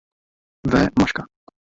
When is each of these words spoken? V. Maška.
V. 0.67 0.73
Maška. 0.97 1.27